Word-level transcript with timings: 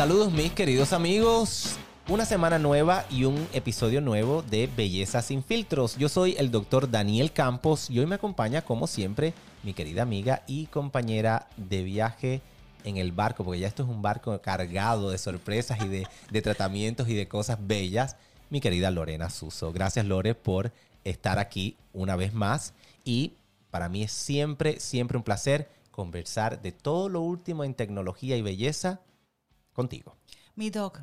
Saludos 0.00 0.32
mis 0.32 0.50
queridos 0.52 0.94
amigos. 0.94 1.76
Una 2.08 2.24
semana 2.24 2.58
nueva 2.58 3.04
y 3.10 3.24
un 3.24 3.46
episodio 3.52 4.00
nuevo 4.00 4.40
de 4.40 4.66
Belleza 4.74 5.20
sin 5.20 5.44
filtros. 5.44 5.98
Yo 5.98 6.08
soy 6.08 6.36
el 6.38 6.50
doctor 6.50 6.90
Daniel 6.90 7.32
Campos 7.32 7.90
y 7.90 7.98
hoy 7.98 8.06
me 8.06 8.14
acompaña 8.14 8.62
como 8.62 8.86
siempre 8.86 9.34
mi 9.62 9.74
querida 9.74 10.00
amiga 10.00 10.42
y 10.46 10.68
compañera 10.68 11.48
de 11.58 11.82
viaje 11.82 12.40
en 12.84 12.96
el 12.96 13.12
barco, 13.12 13.44
porque 13.44 13.60
ya 13.60 13.68
esto 13.68 13.82
es 13.82 13.90
un 13.90 14.00
barco 14.00 14.40
cargado 14.40 15.10
de 15.10 15.18
sorpresas 15.18 15.82
y 15.84 15.88
de, 15.88 16.06
de 16.30 16.40
tratamientos 16.40 17.06
y 17.06 17.14
de 17.14 17.28
cosas 17.28 17.58
bellas, 17.60 18.16
mi 18.48 18.62
querida 18.62 18.90
Lorena 18.90 19.28
Suso. 19.28 19.70
Gracias 19.70 20.06
Lore 20.06 20.34
por 20.34 20.72
estar 21.04 21.38
aquí 21.38 21.76
una 21.92 22.16
vez 22.16 22.32
más 22.32 22.72
y 23.04 23.34
para 23.70 23.90
mí 23.90 24.04
es 24.04 24.12
siempre, 24.12 24.80
siempre 24.80 25.18
un 25.18 25.24
placer 25.24 25.68
conversar 25.90 26.62
de 26.62 26.72
todo 26.72 27.10
lo 27.10 27.20
último 27.20 27.64
en 27.64 27.74
tecnología 27.74 28.38
y 28.38 28.40
belleza 28.40 29.00
contigo. 29.72 30.16
Mi 30.54 30.70
dog, 30.70 30.98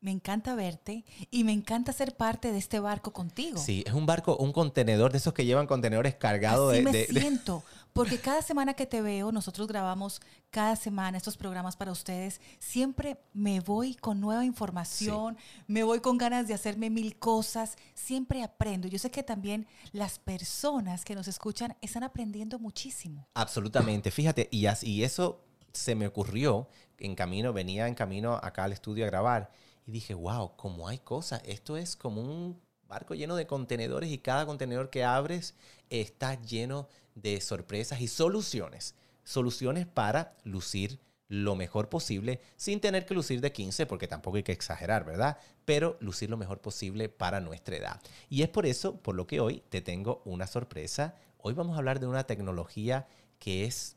me 0.00 0.12
encanta 0.12 0.54
verte 0.54 1.04
y 1.32 1.42
me 1.42 1.50
encanta 1.52 1.92
ser 1.92 2.16
parte 2.16 2.52
de 2.52 2.58
este 2.58 2.78
barco 2.78 3.12
contigo. 3.12 3.58
Sí, 3.58 3.82
es 3.84 3.92
un 3.92 4.06
barco, 4.06 4.36
un 4.36 4.52
contenedor 4.52 5.10
de 5.10 5.18
esos 5.18 5.32
que 5.34 5.44
llevan 5.44 5.66
contenedores 5.66 6.14
cargados 6.14 6.70
Así 6.72 6.78
de, 6.78 6.84
me 6.84 6.92
de- 6.92 7.06
de- 7.08 7.20
siento, 7.20 7.64
porque 7.92 8.18
cada 8.20 8.40
semana 8.42 8.74
que 8.74 8.86
te 8.86 9.02
veo, 9.02 9.32
nosotros 9.32 9.66
grabamos 9.66 10.20
cada 10.50 10.76
semana 10.76 11.18
estos 11.18 11.36
programas 11.36 11.76
para 11.76 11.90
ustedes. 11.90 12.40
Siempre 12.60 13.18
me 13.34 13.58
voy 13.58 13.96
con 13.96 14.20
nueva 14.20 14.44
información, 14.44 15.36
me 15.66 15.82
voy 15.82 15.98
con 15.98 16.18
ganas 16.18 16.46
de 16.46 16.54
hacerme 16.54 16.88
mil 16.88 17.18
cosas, 17.18 17.74
siempre 17.94 18.44
aprendo. 18.44 18.86
Yo 18.86 19.00
sé 19.00 19.10
que 19.10 19.24
también 19.24 19.66
las 19.90 20.20
personas 20.20 21.04
que 21.04 21.16
nos 21.16 21.26
escuchan 21.26 21.76
están 21.80 22.04
aprendiendo 22.04 22.60
muchísimo. 22.60 23.26
Absolutamente. 23.34 24.12
Fíjate, 24.12 24.48
y, 24.52 24.66
as- 24.66 24.84
y 24.84 25.02
eso 25.02 25.44
se 25.72 25.96
me 25.96 26.06
ocurrió 26.06 26.68
en 26.98 27.14
camino, 27.14 27.52
venía 27.52 27.88
en 27.88 27.94
camino 27.94 28.34
acá 28.42 28.64
al 28.64 28.72
estudio 28.72 29.04
a 29.04 29.08
grabar 29.08 29.50
y 29.86 29.92
dije, 29.92 30.14
wow, 30.14 30.56
como 30.56 30.88
hay 30.88 30.98
cosas, 30.98 31.40
esto 31.44 31.76
es 31.76 31.96
como 31.96 32.20
un 32.20 32.60
barco 32.88 33.14
lleno 33.14 33.36
de 33.36 33.46
contenedores 33.46 34.10
y 34.10 34.18
cada 34.18 34.46
contenedor 34.46 34.90
que 34.90 35.04
abres 35.04 35.54
está 35.90 36.40
lleno 36.40 36.88
de 37.14 37.40
sorpresas 37.40 38.00
y 38.00 38.08
soluciones. 38.08 38.94
Soluciones 39.24 39.86
para 39.86 40.36
lucir 40.44 40.98
lo 41.28 41.54
mejor 41.54 41.90
posible 41.90 42.40
sin 42.56 42.80
tener 42.80 43.04
que 43.04 43.14
lucir 43.14 43.40
de 43.40 43.52
15 43.52 43.84
porque 43.86 44.08
tampoco 44.08 44.38
hay 44.38 44.42
que 44.42 44.52
exagerar, 44.52 45.04
¿verdad? 45.04 45.38
Pero 45.64 45.98
lucir 46.00 46.30
lo 46.30 46.38
mejor 46.38 46.60
posible 46.60 47.10
para 47.10 47.40
nuestra 47.40 47.76
edad. 47.76 48.00
Y 48.30 48.42
es 48.42 48.48
por 48.48 48.64
eso, 48.64 48.96
por 48.96 49.14
lo 49.14 49.26
que 49.26 49.40
hoy 49.40 49.62
te 49.68 49.82
tengo 49.82 50.22
una 50.24 50.46
sorpresa. 50.46 51.14
Hoy 51.36 51.52
vamos 51.52 51.74
a 51.76 51.78
hablar 51.78 52.00
de 52.00 52.06
una 52.06 52.24
tecnología 52.24 53.06
que 53.38 53.64
es, 53.64 53.96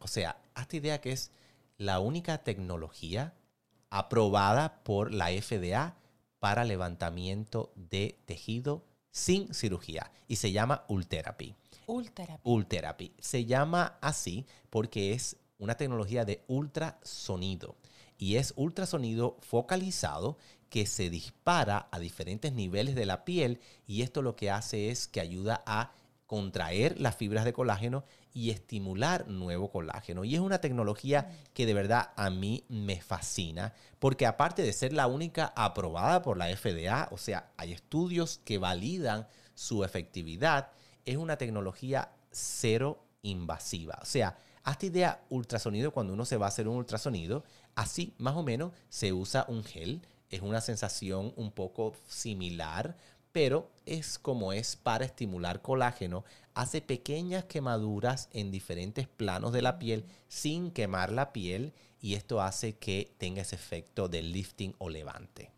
o 0.00 0.08
sea, 0.08 0.36
hazte 0.54 0.78
idea 0.78 1.00
que 1.00 1.12
es 1.12 1.30
la 1.82 1.98
única 1.98 2.38
tecnología 2.44 3.34
aprobada 3.90 4.82
por 4.84 5.12
la 5.12 5.30
FDA 5.30 5.96
para 6.38 6.64
levantamiento 6.64 7.72
de 7.74 8.20
tejido 8.24 8.84
sin 9.10 9.52
cirugía 9.52 10.12
y 10.28 10.36
se 10.36 10.52
llama 10.52 10.84
Ultherapy. 10.88 11.56
Ultra. 11.86 12.40
Ultherapy. 12.44 13.12
Se 13.18 13.44
llama 13.46 13.98
así 14.00 14.46
porque 14.70 15.12
es 15.12 15.36
una 15.58 15.76
tecnología 15.76 16.24
de 16.24 16.44
ultrasonido. 16.46 17.76
Y 18.16 18.36
es 18.36 18.54
ultrasonido 18.56 19.36
focalizado 19.40 20.38
que 20.68 20.86
se 20.86 21.10
dispara 21.10 21.88
a 21.90 21.98
diferentes 21.98 22.52
niveles 22.52 22.94
de 22.94 23.06
la 23.06 23.24
piel 23.24 23.60
y 23.86 24.02
esto 24.02 24.22
lo 24.22 24.36
que 24.36 24.50
hace 24.50 24.90
es 24.90 25.08
que 25.08 25.20
ayuda 25.20 25.64
a 25.66 25.92
contraer 26.32 26.98
las 26.98 27.14
fibras 27.14 27.44
de 27.44 27.52
colágeno 27.52 28.04
y 28.32 28.48
estimular 28.48 29.28
nuevo 29.28 29.70
colágeno. 29.70 30.24
Y 30.24 30.34
es 30.34 30.40
una 30.40 30.62
tecnología 30.62 31.30
que 31.52 31.66
de 31.66 31.74
verdad 31.74 32.12
a 32.16 32.30
mí 32.30 32.64
me 32.70 33.02
fascina, 33.02 33.74
porque 33.98 34.24
aparte 34.24 34.62
de 34.62 34.72
ser 34.72 34.94
la 34.94 35.08
única 35.08 35.52
aprobada 35.54 36.22
por 36.22 36.38
la 36.38 36.46
FDA, 36.46 37.08
o 37.10 37.18
sea, 37.18 37.50
hay 37.58 37.72
estudios 37.72 38.40
que 38.46 38.56
validan 38.56 39.26
su 39.54 39.84
efectividad, 39.84 40.70
es 41.04 41.18
una 41.18 41.36
tecnología 41.36 42.12
cero 42.30 43.04
invasiva. 43.20 43.98
O 44.00 44.06
sea, 44.06 44.38
hazte 44.64 44.86
idea 44.86 45.22
ultrasonido 45.28 45.90
cuando 45.90 46.14
uno 46.14 46.24
se 46.24 46.38
va 46.38 46.46
a 46.46 46.48
hacer 46.48 46.66
un 46.66 46.78
ultrasonido, 46.78 47.44
así 47.74 48.14
más 48.16 48.36
o 48.36 48.42
menos 48.42 48.72
se 48.88 49.12
usa 49.12 49.44
un 49.48 49.64
gel, 49.64 50.00
es 50.30 50.40
una 50.40 50.62
sensación 50.62 51.34
un 51.36 51.52
poco 51.52 51.92
similar, 52.08 52.96
pero 53.32 53.70
es 53.86 54.18
como 54.18 54.52
es 54.52 54.76
para 54.76 55.04
estimular 55.04 55.62
colágeno, 55.62 56.24
hace 56.54 56.82
pequeñas 56.82 57.44
quemaduras 57.44 58.28
en 58.32 58.50
diferentes 58.50 59.08
planos 59.08 59.52
de 59.52 59.62
la 59.62 59.78
piel 59.78 60.04
sin 60.28 60.70
quemar 60.70 61.10
la 61.10 61.32
piel 61.32 61.72
y 62.00 62.14
esto 62.14 62.42
hace 62.42 62.76
que 62.76 63.14
tenga 63.18 63.42
ese 63.42 63.56
efecto 63.56 64.08
de 64.08 64.22
lifting 64.22 64.74
o 64.78 64.90
levante. 64.90 65.50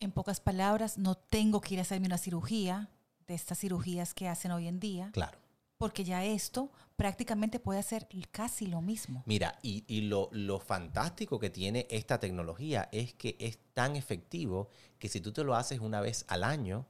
En 0.00 0.12
pocas 0.12 0.40
palabras, 0.40 0.98
no 0.98 1.14
tengo 1.14 1.60
que 1.60 1.74
ir 1.74 1.80
a 1.80 1.82
hacerme 1.82 2.06
una 2.06 2.18
cirugía 2.18 2.90
de 3.26 3.34
estas 3.34 3.58
cirugías 3.58 4.14
que 4.14 4.28
hacen 4.28 4.50
hoy 4.50 4.66
en 4.66 4.80
día. 4.80 5.10
Claro. 5.12 5.38
Porque 5.76 6.04
ya 6.04 6.24
esto 6.24 6.70
prácticamente 6.96 7.60
puede 7.60 7.80
hacer 7.80 8.06
casi 8.30 8.66
lo 8.66 8.82
mismo. 8.82 9.22
Mira, 9.26 9.58
y, 9.62 9.84
y 9.86 10.02
lo, 10.02 10.28
lo 10.32 10.58
fantástico 10.58 11.38
que 11.38 11.48
tiene 11.48 11.86
esta 11.90 12.18
tecnología 12.18 12.88
es 12.92 13.14
que 13.14 13.36
es 13.38 13.58
tan 13.72 13.96
efectivo 13.96 14.68
que 14.98 15.08
si 15.08 15.20
tú 15.20 15.32
te 15.32 15.44
lo 15.44 15.54
haces 15.54 15.80
una 15.80 16.00
vez 16.00 16.24
al 16.28 16.44
año, 16.44 16.86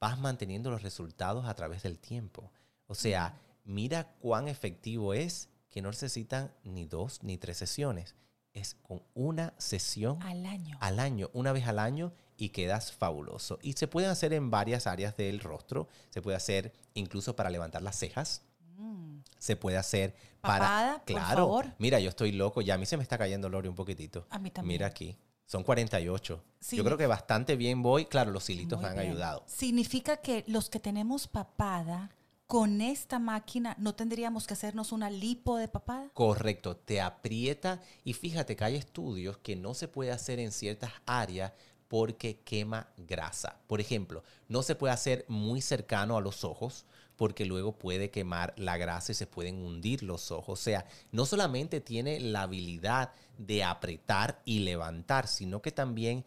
vas 0.00 0.18
manteniendo 0.18 0.70
los 0.70 0.82
resultados 0.82 1.46
a 1.46 1.54
través 1.54 1.82
del 1.82 1.98
tiempo. 1.98 2.52
O 2.86 2.94
sea, 2.94 3.40
mira 3.64 4.14
cuán 4.20 4.48
efectivo 4.48 5.14
es 5.14 5.48
que 5.70 5.82
no 5.82 5.90
necesitan 5.90 6.52
ni 6.62 6.86
dos 6.86 7.22
ni 7.22 7.38
tres 7.38 7.56
sesiones. 7.58 8.14
Es 8.52 8.74
con 8.74 9.02
una 9.14 9.52
sesión 9.58 10.22
Al 10.22 10.46
año. 10.46 10.78
al 10.80 10.98
año, 10.98 11.30
una 11.34 11.52
vez 11.52 11.66
al 11.66 11.78
año 11.78 12.12
y 12.38 12.50
quedas 12.50 12.92
fabuloso. 12.92 13.58
Y 13.62 13.74
se 13.74 13.86
puede 13.86 14.06
hacer 14.06 14.32
en 14.32 14.50
varias 14.50 14.86
áreas 14.86 15.16
del 15.16 15.40
rostro. 15.40 15.88
Se 16.10 16.22
puede 16.22 16.36
hacer 16.36 16.72
incluso 16.94 17.36
para 17.36 17.50
levantar 17.50 17.82
las 17.82 17.98
cejas. 17.98 18.42
Se 19.38 19.56
puede 19.56 19.76
hacer 19.76 20.14
para... 20.40 21.02
Por 21.06 21.14
claro. 21.16 21.36
favor. 21.36 21.74
Mira, 21.78 22.00
yo 22.00 22.08
estoy 22.08 22.32
loco. 22.32 22.62
Ya 22.62 22.74
a 22.74 22.78
mí 22.78 22.86
se 22.86 22.96
me 22.96 23.02
está 23.02 23.18
cayendo 23.18 23.48
Lori 23.48 23.68
un 23.68 23.74
poquitito. 23.74 24.26
A 24.30 24.38
mí 24.38 24.50
también. 24.50 24.74
Mira 24.74 24.86
aquí. 24.86 25.16
Son 25.46 25.62
48. 25.62 26.42
Sí. 26.60 26.76
Yo 26.76 26.84
creo 26.84 26.98
que 26.98 27.06
bastante 27.06 27.56
bien 27.56 27.82
voy. 27.82 28.06
Claro, 28.06 28.32
los 28.32 28.50
hilitos 28.50 28.80
me 28.80 28.88
han 28.88 28.96
bien. 28.96 29.10
ayudado. 29.10 29.44
Significa 29.46 30.18
que 30.18 30.44
los 30.48 30.68
que 30.68 30.80
tenemos 30.80 31.28
papada, 31.28 32.10
con 32.46 32.80
esta 32.80 33.18
máquina 33.18 33.74
no 33.78 33.94
tendríamos 33.94 34.46
que 34.46 34.54
hacernos 34.54 34.92
una 34.92 35.10
lipo 35.10 35.56
de 35.56 35.68
papada. 35.68 36.10
Correcto, 36.14 36.76
te 36.76 37.00
aprieta 37.00 37.80
y 38.04 38.12
fíjate 38.12 38.56
que 38.56 38.64
hay 38.64 38.76
estudios 38.76 39.38
que 39.38 39.56
no 39.56 39.74
se 39.74 39.88
puede 39.88 40.12
hacer 40.12 40.38
en 40.38 40.52
ciertas 40.52 40.92
áreas 41.06 41.52
porque 41.88 42.40
quema 42.40 42.88
grasa. 42.96 43.60
Por 43.66 43.80
ejemplo, 43.80 44.22
no 44.48 44.62
se 44.62 44.74
puede 44.74 44.94
hacer 44.94 45.24
muy 45.28 45.60
cercano 45.60 46.16
a 46.16 46.20
los 46.20 46.44
ojos 46.44 46.84
porque 47.16 47.44
luego 47.44 47.72
puede 47.72 48.10
quemar 48.10 48.54
la 48.56 48.76
grasa 48.76 49.12
y 49.12 49.14
se 49.14 49.26
pueden 49.26 49.62
hundir 49.62 50.02
los 50.02 50.30
ojos. 50.30 50.60
O 50.60 50.62
sea, 50.62 50.86
no 51.12 51.26
solamente 51.26 51.80
tiene 51.80 52.20
la 52.20 52.42
habilidad 52.42 53.12
de 53.38 53.64
apretar 53.64 54.40
y 54.44 54.60
levantar, 54.60 55.26
sino 55.26 55.62
que 55.62 55.72
también 55.72 56.24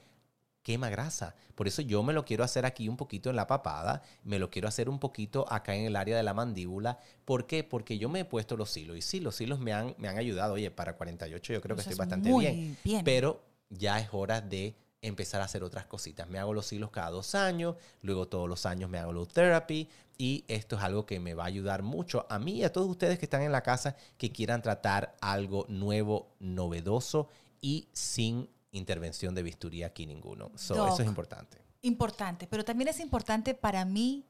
quema 0.64 0.90
grasa. 0.90 1.36
Por 1.56 1.68
eso 1.68 1.82
yo 1.82 2.04
me 2.04 2.14
lo 2.14 2.26
quiero 2.26 2.44
hacer 2.44 2.66
aquí 2.66 2.90
un 2.90 2.98
poquito 2.98 3.30
en 3.30 3.36
la 3.36 3.48
papada, 3.48 4.02
me 4.24 4.40
lo 4.40 4.50
quiero 4.50 4.68
hacer 4.68 4.90
un 4.90 5.00
poquito 5.00 5.52
acá 5.52 5.76
en 5.76 5.86
el 5.86 5.96
área 5.96 6.18
de 6.18 6.24
la 6.24 6.34
mandíbula. 6.34 7.00
¿Por 7.26 7.48
qué? 7.48 7.64
Porque 7.64 7.98
yo 7.98 8.10
me 8.10 8.22
he 8.22 8.26
puesto 8.26 8.58
los 8.58 8.76
hilos 8.76 8.98
y 8.98 9.02
sí, 9.02 9.20
los 9.20 9.40
hilos 9.42 9.60
me 9.60 9.74
han, 9.74 9.96
me 9.98 10.08
han 10.08 10.18
ayudado. 10.18 10.54
Oye, 10.54 10.72
para 10.72 10.96
48 10.96 11.54
yo 11.54 11.62
creo 11.62 11.76
que 11.76 11.82
Eso 11.82 11.90
estoy 11.90 11.94
es 11.94 12.10
bastante 12.10 12.34
bien. 12.38 12.78
Pero 13.04 13.44
ya 13.70 14.00
es 14.00 14.10
hora 14.12 14.42
de 14.42 14.76
empezar 15.02 15.42
a 15.42 15.46
hacer 15.46 15.64
otras 15.64 15.86
cositas. 15.86 16.28
Me 16.28 16.40
hago 16.40 16.54
los 16.54 16.72
hilos 16.74 16.92
cada 16.92 17.10
dos 17.10 17.36
años, 17.36 17.76
luego 18.02 18.28
todos 18.28 18.50
los 18.50 18.66
años 18.66 18.90
me 18.90 18.98
hago 18.98 19.14
los 19.14 19.30
therapy 19.30 19.88
y 20.18 20.44
esto 20.48 20.76
es 20.76 20.84
algo 20.84 21.06
que 21.06 21.20
me 21.20 21.34
va 21.34 21.44
a 21.44 21.48
ayudar 21.48 21.82
mucho 21.82 22.26
a 22.30 22.40
mí 22.40 22.56
y 22.56 22.64
a 22.64 22.74
todos 22.74 22.90
ustedes 22.90 23.18
que 23.18 23.26
están 23.26 23.42
en 23.42 23.52
la 23.52 23.64
casa 23.64 23.96
que 24.18 24.32
quieran 24.32 24.62
tratar 24.62 25.16
algo 25.22 25.66
nuevo, 25.70 26.36
novedoso 26.40 27.30
y 27.62 27.88
sin 27.94 28.50
intervención 28.72 29.34
de 29.34 29.44
bisturí 29.44 29.84
aquí 29.84 30.06
ninguno. 30.06 30.52
So, 30.56 30.76
Doc. 30.76 30.94
eso 30.94 31.02
es 31.04 31.08
importante. 31.08 31.58
Importante, 31.82 32.48
pero 32.48 32.66
también 32.66 32.90
es 32.90 33.00
importante 33.00 33.54
para 33.54 33.86
mí, 33.86 34.26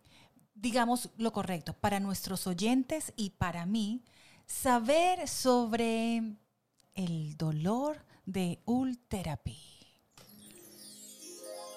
digamos 0.54 1.10
lo 1.18 1.33
correcto, 1.33 1.74
para 1.74 2.00
nuestros 2.00 2.45
oyentes 2.45 3.12
y 3.16 3.31
para 3.31 3.66
mí, 3.66 4.04
saber 4.45 5.27
sobre 5.27 6.36
el 6.94 7.38
dolor 7.38 8.06
de 8.25 8.60
Ultherapy. 8.66 9.79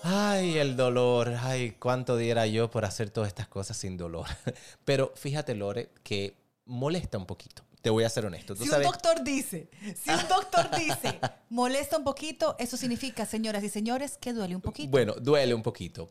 Ay, 0.03 0.59
el 0.59 0.77
dolor. 0.77 1.35
Ay, 1.41 1.73
cuánto 1.79 2.17
diera 2.17 2.47
yo 2.47 2.71
por 2.71 2.85
hacer 2.85 3.11
todas 3.11 3.29
estas 3.29 3.49
cosas 3.49 3.77
sin 3.77 3.97
dolor. 3.97 4.27
Pero 4.85 5.13
fíjate, 5.17 5.55
Lore, 5.55 5.91
que 6.03 6.37
molesta 6.67 7.19
un 7.19 7.27
poquito. 7.27 7.63
Te 7.81 7.91
voy 7.91 8.05
a 8.05 8.09
ser 8.09 8.27
honesto. 8.27 8.55
¿Tú 8.55 8.63
Si 8.65 8.71
sabes? 8.71 8.87
un 8.87 8.93
doctor 8.93 9.25
dice, 9.25 9.69
si 10.01 10.11
un 10.11 10.29
doctor 10.29 10.71
dice, 10.79 11.19
molesta 11.51 11.99
un 11.99 12.05
poquito, 12.05 12.55
eso 12.59 12.77
significa, 12.77 13.27
señoras 13.27 13.65
y 13.65 13.69
señores, 13.69 14.19
que 14.19 14.33
duele 14.33 14.55
un 14.55 14.61
poquito. 14.63 14.91
Bueno, 14.91 15.15
duele 15.15 15.53
un 15.55 15.63
poquito. 15.63 16.09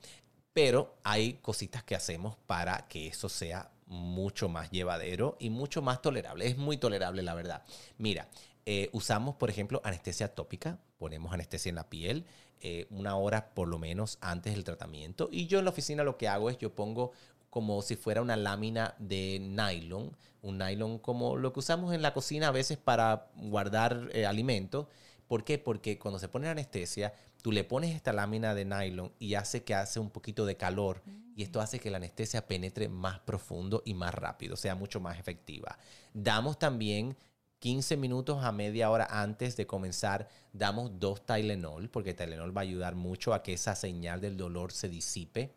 Pero 0.54 0.98
hay 1.04 1.36
cositas 1.36 1.82
que 1.84 1.96
hacemos 1.96 2.36
para 2.46 2.88
que 2.90 3.08
eso 3.08 3.30
sea 3.30 3.72
mucho 3.86 4.50
más 4.50 4.70
llevadero 4.70 5.38
y 5.40 5.50
mucho 5.50 5.82
más 5.82 6.02
tolerable. 6.02 6.46
Es 6.46 6.58
muy 6.58 6.76
tolerable, 6.76 7.22
la 7.24 7.34
verdad. 7.34 7.64
Mira, 7.98 8.28
eh, 8.74 8.90
usamos, 8.94 9.36
por 9.36 9.50
ejemplo, 9.50 9.82
anestesia 9.84 10.34
tópica. 10.34 10.80
Ponemos 10.98 11.34
anestesia 11.34 11.68
en 11.68 11.76
la 11.76 11.90
piel 11.90 12.26
eh, 12.62 12.88
una 12.90 13.18
hora 13.18 13.54
por 13.54 13.68
lo 13.68 13.78
menos 13.78 14.18
antes 14.22 14.54
del 14.54 14.64
tratamiento. 14.64 15.28
Y 15.30 15.48
yo 15.48 15.60
en 15.60 15.66
la 15.66 15.72
oficina 15.72 16.06
lo 16.06 16.16
que 16.16 16.30
hago 16.30 16.50
es 16.50 16.58
yo 16.58 16.74
pongo 16.74 17.12
como 17.50 17.82
si 17.82 17.98
fuera 17.98 18.22
una 18.22 18.38
lámina 18.38 18.96
de 18.98 19.40
nylon, 19.42 20.16
un 20.42 20.58
nylon 20.58 21.00
como 21.00 21.36
lo 21.36 21.52
que 21.52 21.60
usamos 21.60 21.94
en 21.94 22.02
la 22.02 22.14
cocina 22.14 22.48
a 22.48 22.52
veces 22.52 22.78
para 22.78 23.28
guardar 23.36 24.10
eh, 24.14 24.26
alimentos. 24.26 24.88
¿Por 25.28 25.44
qué? 25.44 25.58
Porque 25.58 26.00
cuando 26.00 26.18
se 26.18 26.30
pone 26.30 26.48
anestesia, 26.48 27.14
tú 27.42 27.52
le 27.52 27.66
pones 27.66 27.94
esta 27.94 28.14
lámina 28.14 28.56
de 28.56 28.64
nylon 28.64 29.12
y 29.20 29.34
hace 29.34 29.64
que 29.64 29.76
hace 29.76 30.00
un 30.00 30.12
poquito 30.12 30.46
de 30.46 30.56
calor 30.56 31.04
y 31.36 31.44
esto 31.44 31.60
hace 31.60 31.82
que 31.82 31.92
la 31.92 31.98
anestesia 31.98 32.48
penetre 32.48 32.88
más 32.88 33.20
profundo 33.20 33.84
y 33.84 33.96
más 33.96 34.14
rápido, 34.14 34.56
sea 34.56 34.76
mucho 34.76 35.02
más 35.02 35.20
efectiva. 35.20 35.78
Damos 36.14 36.58
también 36.58 37.18
15 37.62 37.96
minutos 37.96 38.44
a 38.44 38.52
media 38.52 38.90
hora 38.90 39.08
antes 39.12 39.56
de 39.56 39.68
comenzar, 39.68 40.28
damos 40.52 41.00
dos 41.00 41.24
Tylenol, 41.24 41.90
porque 41.90 42.16
Tylenol 42.16 42.58
va 42.58 42.62
a 42.62 42.64
ayudar 42.64 42.96
mucho 42.96 43.36
a 43.36 43.44
que 43.44 43.54
esa 43.54 43.76
señal 43.76 44.20
del 44.20 44.36
dolor 44.36 44.72
se 44.72 44.90
disipe. 44.90 45.54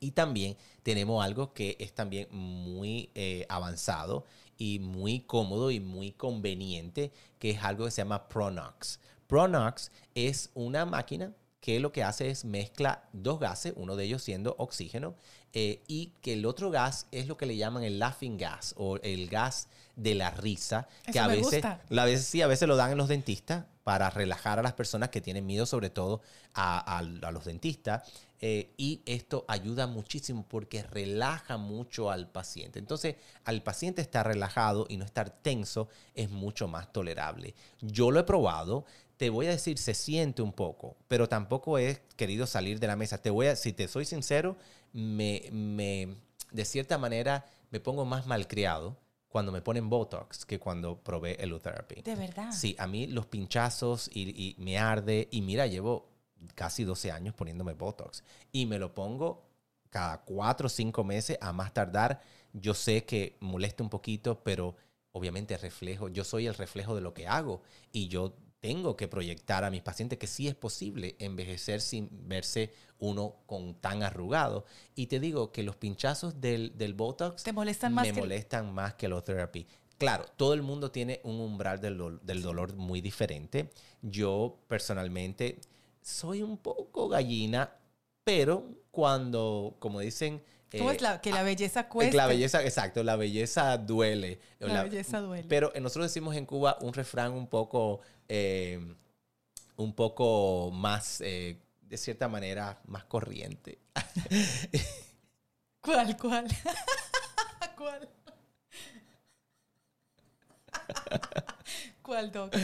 Y 0.00 0.10
también 0.10 0.56
tenemos 0.82 1.24
algo 1.24 1.52
que 1.52 1.76
es 1.78 1.94
también 1.94 2.26
muy 2.32 3.10
eh, 3.14 3.46
avanzado 3.48 4.24
y 4.58 4.80
muy 4.80 5.20
cómodo 5.20 5.70
y 5.70 5.78
muy 5.78 6.10
conveniente, 6.10 7.12
que 7.38 7.50
es 7.50 7.62
algo 7.62 7.84
que 7.84 7.92
se 7.92 8.02
llama 8.02 8.28
Pronox. 8.28 8.98
Pronox 9.28 9.92
es 10.16 10.50
una 10.54 10.84
máquina 10.84 11.32
que 11.60 11.78
lo 11.80 11.92
que 11.92 12.02
hace 12.02 12.30
es 12.30 12.44
mezcla 12.44 13.04
dos 13.12 13.38
gases, 13.38 13.74
uno 13.76 13.96
de 13.96 14.04
ellos 14.04 14.22
siendo 14.22 14.54
oxígeno, 14.58 15.14
eh, 15.52 15.82
y 15.88 16.12
que 16.22 16.34
el 16.34 16.46
otro 16.46 16.70
gas 16.70 17.06
es 17.12 17.26
lo 17.26 17.36
que 17.36 17.46
le 17.46 17.56
llaman 17.56 17.82
el 17.84 17.98
laughing 17.98 18.38
gas 18.38 18.74
o 18.78 18.96
el 19.02 19.28
gas 19.28 19.68
de 19.96 20.14
la 20.14 20.30
risa, 20.30 20.88
que 21.10 21.18
a 21.18 21.26
veces, 21.28 21.60
a 21.90 22.04
veces 22.04 22.26
sí, 22.26 22.40
a 22.42 22.46
veces 22.46 22.66
lo 22.68 22.76
dan 22.76 22.92
en 22.92 22.98
los 22.98 23.08
dentistas 23.08 23.66
para 23.84 24.08
relajar 24.10 24.58
a 24.58 24.62
las 24.62 24.72
personas 24.74 25.08
que 25.10 25.20
tienen 25.20 25.44
miedo, 25.46 25.66
sobre 25.66 25.90
todo 25.90 26.22
a, 26.54 26.78
a- 26.96 26.98
a 26.98 27.30
los 27.32 27.44
dentistas. 27.44 28.08
eh, 28.42 28.72
y 28.78 29.02
esto 29.04 29.44
ayuda 29.48 29.86
muchísimo 29.86 30.46
porque 30.48 30.82
relaja 30.82 31.58
mucho 31.58 32.10
al 32.10 32.26
paciente. 32.30 32.78
Entonces, 32.78 33.16
al 33.44 33.62
paciente 33.62 34.00
estar 34.00 34.26
relajado 34.26 34.86
y 34.88 34.96
no 34.96 35.04
estar 35.04 35.28
tenso 35.28 35.88
es 36.14 36.30
mucho 36.30 36.66
más 36.66 36.90
tolerable. 36.90 37.54
Yo 37.82 38.10
lo 38.10 38.18
he 38.20 38.24
probado. 38.24 38.86
Te 39.20 39.28
voy 39.28 39.48
a 39.48 39.50
decir, 39.50 39.76
se 39.76 39.92
siente 39.92 40.40
un 40.40 40.50
poco, 40.50 40.96
pero 41.06 41.28
tampoco 41.28 41.78
he 41.78 42.00
querido 42.16 42.46
salir 42.46 42.80
de 42.80 42.86
la 42.86 42.96
mesa. 42.96 43.20
Te 43.20 43.28
voy 43.28 43.48
a, 43.48 43.54
si 43.54 43.74
te 43.74 43.86
soy 43.86 44.06
sincero, 44.06 44.56
me, 44.94 45.46
me, 45.52 46.16
de 46.50 46.64
cierta 46.64 46.96
manera 46.96 47.44
me 47.70 47.80
pongo 47.80 48.06
más 48.06 48.26
malcriado 48.26 48.96
cuando 49.28 49.52
me 49.52 49.60
ponen 49.60 49.90
Botox 49.90 50.46
que 50.46 50.58
cuando 50.58 51.02
probé 51.02 51.34
el 51.34 51.52
Utherapy. 51.52 52.00
De 52.00 52.14
verdad. 52.14 52.50
Sí, 52.50 52.74
a 52.78 52.86
mí 52.86 53.08
los 53.08 53.26
pinchazos 53.26 54.08
y, 54.10 54.30
y 54.30 54.56
me 54.56 54.78
arde. 54.78 55.28
Y 55.30 55.42
mira, 55.42 55.66
llevo 55.66 56.08
casi 56.54 56.84
12 56.84 57.12
años 57.12 57.34
poniéndome 57.34 57.74
Botox. 57.74 58.24
Y 58.52 58.64
me 58.64 58.78
lo 58.78 58.94
pongo 58.94 59.50
cada 59.90 60.22
4 60.22 60.66
o 60.66 60.70
5 60.70 61.04
meses 61.04 61.36
a 61.42 61.52
más 61.52 61.74
tardar. 61.74 62.22
Yo 62.54 62.72
sé 62.72 63.04
que 63.04 63.36
molesta 63.40 63.82
un 63.82 63.90
poquito, 63.90 64.42
pero 64.42 64.76
obviamente 65.12 65.58
reflejo, 65.58 66.08
yo 66.08 66.24
soy 66.24 66.46
el 66.46 66.54
reflejo 66.54 66.94
de 66.94 67.02
lo 67.02 67.12
que 67.12 67.28
hago. 67.28 67.60
Y 67.92 68.08
yo 68.08 68.34
tengo 68.60 68.96
que 68.96 69.08
proyectar 69.08 69.64
a 69.64 69.70
mis 69.70 69.82
pacientes 69.82 70.18
que 70.18 70.26
sí 70.26 70.46
es 70.46 70.54
posible 70.54 71.16
envejecer 71.18 71.80
sin 71.80 72.08
verse 72.28 72.72
uno 72.98 73.36
con 73.46 73.74
tan 73.74 74.02
arrugado. 74.02 74.66
Y 74.94 75.06
te 75.06 75.18
digo 75.18 75.50
que 75.50 75.62
los 75.62 75.76
pinchazos 75.76 76.40
del, 76.40 76.76
del 76.76 76.94
Botox 76.94 77.42
¿Te 77.42 77.52
molestan 77.52 77.94
más 77.94 78.06
me 78.06 78.12
que 78.12 78.20
molestan 78.20 78.72
más 78.72 78.94
que 78.94 79.06
el 79.06 79.22
therapy. 79.22 79.66
Claro, 79.96 80.24
todo 80.36 80.54
el 80.54 80.62
mundo 80.62 80.90
tiene 80.90 81.20
un 81.24 81.40
umbral 81.40 81.80
del, 81.80 82.20
del 82.22 82.42
dolor 82.42 82.74
muy 82.74 83.00
diferente. 83.00 83.70
Yo 84.02 84.58
personalmente 84.68 85.58
soy 86.02 86.42
un 86.42 86.56
poco 86.58 87.08
gallina, 87.08 87.76
pero 88.24 88.64
cuando, 88.90 89.76
como 89.78 90.00
dicen... 90.00 90.42
¿Cómo 90.78 90.90
eh, 90.90 90.96
es 90.96 91.02
la, 91.02 91.20
que 91.20 91.32
la 91.32 91.42
belleza 91.42 91.80
eh, 91.80 91.88
cuesta? 91.88 92.16
La 92.16 92.26
belleza, 92.26 92.62
exacto, 92.62 93.02
la 93.02 93.16
belleza 93.16 93.76
duele. 93.76 94.40
La 94.58 94.84
belleza 94.84 95.20
duele. 95.20 95.48
Pero 95.48 95.72
eh, 95.74 95.80
nosotros 95.80 96.06
decimos 96.06 96.36
en 96.36 96.46
Cuba 96.46 96.78
un 96.80 96.92
refrán 96.92 97.32
un 97.32 97.48
poco, 97.48 98.00
eh, 98.28 98.94
un 99.76 99.94
poco 99.94 100.70
más, 100.72 101.20
eh, 101.22 101.58
de 101.82 101.96
cierta 101.96 102.28
manera, 102.28 102.80
más 102.86 103.04
corriente. 103.04 103.78
¿Cuál, 105.80 106.16
cuál? 106.16 106.46
¿Cuál? 107.76 108.08
¿Cuál, 112.02 112.32
Doc? 112.32 112.54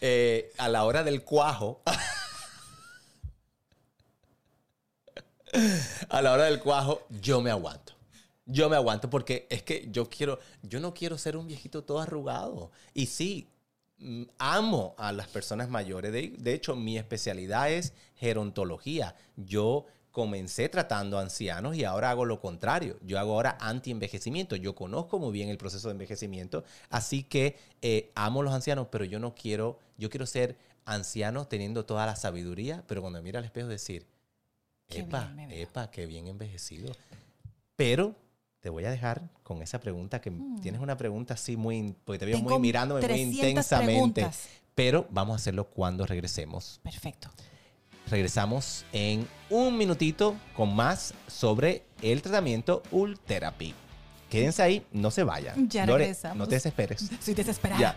Eh, 0.00 0.52
a 0.58 0.68
la 0.68 0.84
hora 0.84 1.04
del 1.04 1.22
cuajo. 1.22 1.82
A 6.08 6.22
la 6.22 6.32
hora 6.32 6.44
del 6.44 6.60
cuajo, 6.60 7.02
yo 7.10 7.40
me 7.40 7.50
aguanto. 7.50 7.94
Yo 8.46 8.68
me 8.68 8.76
aguanto 8.76 9.08
porque 9.08 9.46
es 9.48 9.62
que 9.62 9.88
yo 9.90 10.08
quiero, 10.10 10.38
yo 10.62 10.80
no 10.80 10.92
quiero 10.92 11.16
ser 11.16 11.36
un 11.36 11.46
viejito 11.46 11.82
todo 11.82 12.00
arrugado. 12.00 12.70
Y 12.92 13.06
sí, 13.06 13.48
mm, 13.98 14.24
amo 14.38 14.94
a 14.98 15.12
las 15.12 15.28
personas 15.28 15.68
mayores. 15.70 16.12
De, 16.12 16.52
hecho, 16.52 16.76
mi 16.76 16.98
especialidad 16.98 17.70
es 17.70 17.94
gerontología. 18.16 19.16
Yo 19.36 19.86
comencé 20.10 20.68
tratando 20.68 21.18
ancianos 21.18 21.74
y 21.74 21.84
ahora 21.84 22.10
hago 22.10 22.26
lo 22.26 22.38
contrario. 22.38 22.98
Yo 23.02 23.18
hago 23.18 23.32
ahora 23.32 23.56
anti-envejecimiento. 23.60 24.56
Yo 24.56 24.74
conozco 24.74 25.18
muy 25.18 25.32
bien 25.32 25.48
el 25.48 25.56
proceso 25.56 25.88
de 25.88 25.92
envejecimiento, 25.92 26.64
así 26.90 27.22
que 27.22 27.56
eh, 27.82 28.12
amo 28.14 28.40
a 28.40 28.44
los 28.44 28.54
ancianos, 28.54 28.88
pero 28.90 29.04
yo 29.04 29.18
no 29.18 29.34
quiero, 29.34 29.78
yo 29.96 30.10
quiero 30.10 30.26
ser 30.26 30.56
anciano 30.84 31.46
teniendo 31.46 31.86
toda 31.86 32.04
la 32.04 32.14
sabiduría, 32.14 32.84
pero 32.86 33.00
cuando 33.00 33.18
me 33.18 33.24
mira 33.24 33.38
al 33.38 33.46
espejo 33.46 33.68
decir, 33.68 34.06
Qué 34.88 35.00
epa, 35.00 35.20
bien 35.24 35.36
me 35.36 35.46
veo". 35.46 35.62
epa, 35.62 35.90
qué 35.90 36.06
bien 36.06 36.26
envejecido. 36.28 36.94
Pero 37.76 38.14
te 38.60 38.70
voy 38.70 38.84
a 38.84 38.90
dejar 38.90 39.28
con 39.42 39.62
esa 39.62 39.80
pregunta, 39.80 40.20
que 40.20 40.32
tienes 40.62 40.80
una 40.80 40.96
pregunta 40.96 41.34
así 41.34 41.56
muy, 41.56 41.94
porque 42.04 42.18
te 42.18 42.26
veo. 42.26 42.36
Tengo 42.36 42.50
muy 42.50 42.60
mirándome 42.60 43.00
muy 43.00 43.08
300 43.08 43.48
intensamente. 43.48 43.92
preguntas. 43.92 44.48
Pero 44.74 45.06
vamos 45.10 45.34
a 45.34 45.36
hacerlo 45.36 45.68
cuando 45.68 46.06
regresemos. 46.06 46.80
Perfecto. 46.82 47.30
Regresamos 48.10 48.84
en 48.92 49.26
un 49.50 49.76
minutito 49.76 50.36
con 50.56 50.74
más 50.74 51.14
sobre 51.26 51.84
el 52.02 52.22
tratamiento 52.22 52.82
Ultherapy. 52.90 53.74
Quédense 54.28 54.62
ahí, 54.62 54.86
no 54.92 55.10
se 55.10 55.22
vayan. 55.22 55.68
Ya 55.68 55.86
Lore, 55.86 56.04
regresamos. 56.04 56.38
no 56.38 56.48
te 56.48 56.56
desesperes. 56.56 57.02
Estoy 57.02 57.34
desesperada. 57.34 57.80
Ya. 57.80 57.96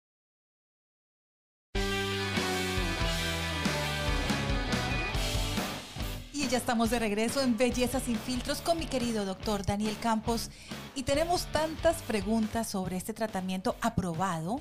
Ya 6.51 6.57
estamos 6.57 6.89
de 6.89 6.99
regreso 6.99 7.41
en 7.41 7.55
Belleza 7.55 8.01
sin 8.01 8.17
filtros 8.17 8.59
con 8.59 8.77
mi 8.77 8.85
querido 8.85 9.23
doctor 9.23 9.65
Daniel 9.65 9.95
Campos 10.01 10.49
y 10.95 11.03
tenemos 11.03 11.45
tantas 11.45 12.01
preguntas 12.01 12.67
sobre 12.67 12.97
este 12.97 13.13
tratamiento 13.13 13.77
aprobado, 13.79 14.59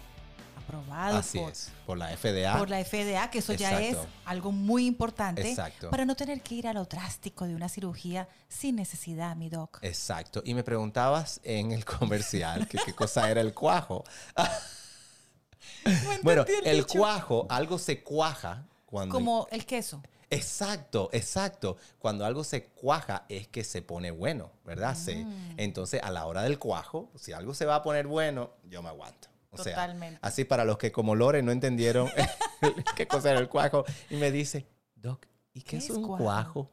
aprobado 0.57 1.17
Así 1.17 1.41
por, 1.41 1.51
es, 1.51 1.73
por 1.85 1.99
la 1.99 2.17
FDA. 2.17 2.57
por 2.57 2.71
la 2.71 2.85
FDA, 2.85 3.29
que 3.29 3.41
eso 3.41 3.55
ya 3.55 3.81
es 3.81 3.97
algo 4.25 4.53
muy 4.53 4.87
importante 4.87 5.51
Exacto. 5.51 5.91
para 5.91 6.05
no 6.05 6.15
tener 6.15 6.43
que 6.43 6.55
ir 6.55 6.69
a 6.69 6.73
lo 6.73 6.85
drástico 6.85 7.45
de 7.45 7.57
una 7.57 7.69
cirugía 7.69 8.29
sin 8.49 8.77
necesidad, 8.77 9.35
mi 9.35 9.49
doc. 9.49 9.81
Exacto. 9.83 10.43
Y 10.45 10.55
me 10.55 10.63
preguntabas 10.63 11.41
en 11.43 11.73
el 11.73 11.85
comercial 11.85 12.69
que 12.69 12.79
qué 12.87 12.95
cosa 12.95 13.29
era 13.29 13.41
el 13.41 13.53
cuajo. 13.53 14.05
bueno, 16.23 16.45
el 16.63 16.77
dicho. 16.77 17.01
cuajo, 17.01 17.47
algo 17.49 17.81
se 17.81 18.01
cuaja 18.05 18.65
cuando... 18.87 19.13
Como 19.13 19.49
el 19.51 19.67
queso. 19.67 20.01
Exacto, 20.31 21.11
exacto. 21.13 21.77
Cuando 21.99 22.25
algo 22.25 22.45
se 22.45 22.65
cuaja 22.67 23.25
es 23.29 23.49
que 23.49 23.65
se 23.65 23.83
pone 23.83 24.11
bueno, 24.13 24.53
¿verdad? 24.65 24.95
Se- 24.97 25.25
Mm. 25.25 25.55
entonces, 25.59 26.01
a 26.03 26.11
la 26.11 26.25
hora 26.27 26.43
del 26.43 26.59
cuajo, 26.59 27.11
si 27.17 27.33
algo 27.33 27.53
se 27.53 27.67
va 27.67 27.75
a 27.77 27.83
poner 27.83 28.07
bueno, 28.07 28.51
yo 28.65 28.81
me 28.83 28.89
aguanto. 28.89 29.29
O 29.51 29.57
sea, 29.59 29.75
Totalmente. 29.75 30.19
así 30.23 30.45
para 30.45 30.65
los 30.65 30.79
que 30.79 30.93
como 30.93 31.17
Lore 31.17 31.43
no 31.43 31.51
entendieron 31.51 32.09
qué 32.97 33.09
cosa 33.09 33.33
era 33.33 33.41
el 33.41 33.49
cuajo, 33.49 33.85
y 34.09 34.17
me 34.17 34.31
dice, 34.31 34.67
Doc, 34.95 35.27
¿y 35.53 35.63
qué, 35.63 35.71
¿Qué 35.71 35.77
es 35.79 35.91
un 35.91 36.07
cuajo?" 36.07 36.23
cuajo? 36.25 36.71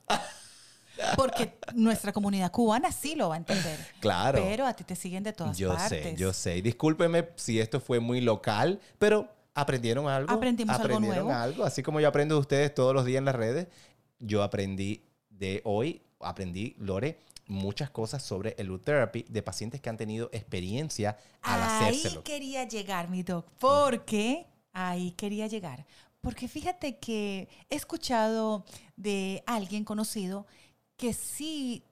Porque 1.16 1.60
nuestra 1.76 2.12
comunidad 2.12 2.52
cubana 2.52 2.92
sí 2.92 3.16
lo 3.16 3.30
va 3.30 3.36
a 3.36 3.38
entender. 3.38 3.78
Claro. 4.00 4.40
Pero 4.44 4.66
a 4.66 4.74
ti 4.74 4.84
te 4.84 4.96
siguen 4.96 5.24
de 5.24 5.32
todas 5.34 5.56
Yo 5.58 5.74
partes. 5.76 6.04
sé, 6.04 6.16
yo 6.16 6.34
sé. 6.34 6.58
Y 6.58 6.62
Discúlpeme 6.62 7.30
si 7.36 7.60
esto 7.60 7.80
fue 7.80 8.00
muy 8.00 8.20
local, 8.22 8.80
pero 8.98 9.30
aprendieron 9.58 10.08
algo. 10.08 10.32
Aprendimos 10.32 10.76
algo 10.76 10.86
aprendieron 10.86 11.28
nuevo. 11.28 11.42
algo. 11.42 11.64
Así 11.64 11.84
como 11.84 12.00
yo 12.00 12.08
aprendo 12.08 12.36
de 12.36 12.42
ustedes 12.42 12.74
todos 12.74 12.94
los 12.94 13.06
días 13.06 13.18
en 13.18 13.26
las 13.26 13.36
redes, 13.36 13.68
yo 14.20 14.44
aprendí 14.44 15.04
de 15.30 15.62
hoy, 15.66 16.02
aprendí, 16.20 16.76
Lore, 16.78 17.20
muchas 17.48 17.90
cosas 17.90 18.24
sobre 18.24 18.56
el 18.58 18.80
Therapy 18.80 19.26
de 19.28 19.42
pacientes 19.42 19.82
que 19.82 19.90
han 19.90 19.98
tenido 19.98 20.30
experiencia 20.32 21.18
al 21.42 21.62
ahí 21.62 21.90
hacérselo. 21.90 22.24
quería 22.24 22.68
llegar, 22.68 23.10
mi 23.10 23.24
doc. 23.24 23.48
Porque 23.60 24.46
ahí 24.74 25.12
quería 25.12 25.48
llegar. 25.48 25.86
Porque 26.22 26.48
fíjate 26.48 26.98
que 26.98 27.48
he 27.70 27.76
escuchado 27.76 28.66
de 28.96 29.44
alguien 29.46 29.84
conocido 29.84 30.46
que 30.98 31.14
sí 31.14 31.84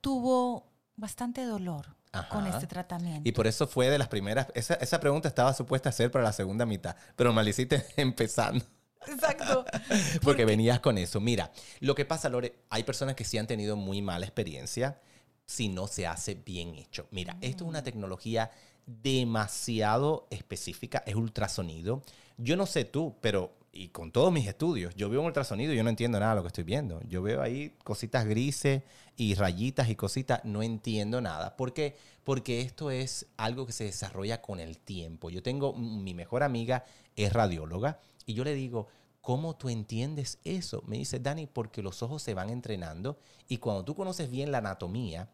tuvo 0.00 0.66
bastante 0.96 1.44
dolor 1.44 1.97
con 2.30 2.46
este 2.46 2.66
tratamiento. 2.66 3.28
Y 3.28 3.32
por 3.32 3.46
eso 3.46 3.66
fue 3.66 3.90
de 3.90 3.98
las 3.98 4.08
primeras. 4.08 4.48
Esa, 4.54 4.74
esa 4.74 5.00
pregunta 5.00 5.28
estaba 5.28 5.52
supuesta 5.54 5.88
a 5.88 5.92
ser 5.92 6.10
para 6.10 6.24
la 6.24 6.32
segunda 6.32 6.66
mitad, 6.66 6.96
pero 7.16 7.32
me 7.32 7.42
la 7.42 7.50
hiciste 7.50 7.84
empezando. 7.96 8.64
Exacto. 9.06 9.64
Porque 10.22 10.44
venías 10.44 10.80
con 10.80 10.98
eso. 10.98 11.20
Mira, 11.20 11.52
lo 11.80 11.94
que 11.94 12.04
pasa, 12.04 12.28
Lore, 12.28 12.60
hay 12.70 12.82
personas 12.82 13.14
que 13.14 13.24
sí 13.24 13.38
han 13.38 13.46
tenido 13.46 13.76
muy 13.76 14.02
mala 14.02 14.26
experiencia 14.26 15.00
si 15.46 15.68
no 15.68 15.86
se 15.86 16.06
hace 16.06 16.34
bien 16.34 16.74
hecho. 16.74 17.06
Mira, 17.10 17.36
esto 17.40 17.64
es 17.64 17.70
una 17.70 17.82
tecnología 17.82 18.50
demasiado 18.86 20.26
específica, 20.30 21.02
es 21.06 21.14
ultrasonido. 21.14 22.02
Yo 22.36 22.56
no 22.56 22.66
sé 22.66 22.84
tú, 22.84 23.16
pero 23.20 23.57
y 23.78 23.90
con 23.90 24.10
todos 24.10 24.32
mis 24.32 24.48
estudios, 24.48 24.92
yo 24.96 25.08
veo 25.08 25.20
un 25.20 25.26
ultrasonido 25.26 25.72
y 25.72 25.76
yo 25.76 25.84
no 25.84 25.90
entiendo 25.90 26.18
nada 26.18 26.32
de 26.32 26.36
lo 26.36 26.42
que 26.42 26.48
estoy 26.48 26.64
viendo. 26.64 27.00
Yo 27.06 27.22
veo 27.22 27.40
ahí 27.40 27.76
cositas 27.84 28.26
grises 28.26 28.82
y 29.16 29.34
rayitas 29.34 29.88
y 29.88 29.94
cositas, 29.94 30.44
no 30.44 30.64
entiendo 30.64 31.20
nada. 31.20 31.56
¿Por 31.56 31.72
qué? 31.72 31.96
Porque 32.24 32.60
esto 32.60 32.90
es 32.90 33.26
algo 33.36 33.66
que 33.66 33.72
se 33.72 33.84
desarrolla 33.84 34.42
con 34.42 34.58
el 34.58 34.78
tiempo. 34.78 35.30
Yo 35.30 35.44
tengo, 35.44 35.74
mi 35.74 36.12
mejor 36.12 36.42
amiga 36.42 36.84
es 37.14 37.32
radióloga 37.32 38.00
y 38.26 38.34
yo 38.34 38.42
le 38.42 38.54
digo, 38.54 38.88
¿cómo 39.20 39.54
tú 39.54 39.68
entiendes 39.68 40.40
eso? 40.42 40.82
Me 40.88 40.98
dice, 40.98 41.20
Dani, 41.20 41.46
porque 41.46 41.80
los 41.80 42.02
ojos 42.02 42.20
se 42.20 42.34
van 42.34 42.50
entrenando 42.50 43.20
y 43.46 43.58
cuando 43.58 43.84
tú 43.84 43.94
conoces 43.94 44.28
bien 44.28 44.50
la 44.50 44.58
anatomía, 44.58 45.30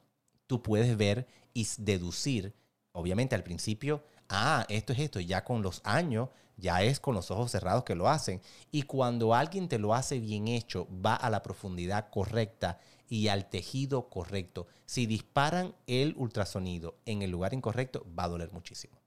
tú 0.47 0.63
puedes 0.63 0.99
ver 0.99 1.27
y 1.55 1.67
deducir, 1.79 2.55
obviamente 2.93 3.35
al 3.35 3.43
principio, 3.43 4.05
ah, 4.29 4.67
esto 4.69 4.93
es 4.93 4.99
esto, 4.99 5.19
y 5.19 5.25
ya 5.25 5.45
con 5.45 5.63
los 5.63 5.81
años, 5.85 6.29
ya 6.57 6.83
es 6.83 7.01
con 7.01 7.15
los 7.15 7.31
ojos 7.31 7.51
cerrados 7.51 7.85
que 7.85 7.95
lo 7.95 8.09
hacen. 8.09 8.41
Y 8.71 8.83
cuando 8.83 9.35
alguien 9.35 9.69
te 9.69 9.79
lo 9.79 9.95
hace 9.95 10.19
bien 10.21 10.49
hecho, 10.49 10.87
va 11.05 11.15
a 11.15 11.31
la 11.31 11.43
profundidad 11.43 12.11
correcta 12.11 12.79
y 13.09 13.29
al 13.29 13.49
tejido 13.49 14.09
correcto. 14.09 14.67
Si 14.87 15.07
disparan 15.07 15.75
el 15.87 16.15
ultrasonido 16.17 16.97
en 17.07 17.23
el 17.23 17.31
lugar 17.31 17.55
incorrecto, 17.55 18.07
va 18.19 18.25
a 18.25 18.29
doler 18.29 18.53
muchísimo. 18.53 18.99